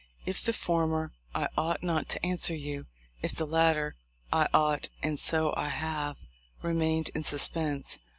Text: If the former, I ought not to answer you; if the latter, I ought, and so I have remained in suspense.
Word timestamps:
If 0.25 0.41
the 0.41 0.51
former, 0.51 1.11
I 1.35 1.47
ought 1.55 1.83
not 1.83 2.09
to 2.09 2.25
answer 2.25 2.55
you; 2.55 2.87
if 3.21 3.35
the 3.35 3.45
latter, 3.45 3.95
I 4.33 4.47
ought, 4.51 4.89
and 5.03 5.19
so 5.19 5.53
I 5.55 5.69
have 5.69 6.17
remained 6.63 7.09
in 7.13 7.21
suspense. 7.21 7.99